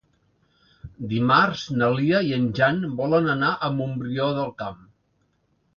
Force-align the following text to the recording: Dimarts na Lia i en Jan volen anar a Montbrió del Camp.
Dimarts 1.11 1.65
na 1.81 1.89
Lia 1.99 2.23
i 2.31 2.33
en 2.41 2.49
Jan 2.61 2.83
volen 3.03 3.31
anar 3.39 3.53
a 3.57 3.71
Montbrió 3.79 4.33
del 4.41 4.53
Camp. 4.65 4.83